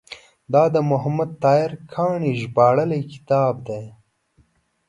[0.53, 3.83] دا د محمد طاهر کاڼي ژباړلی کتاب دی.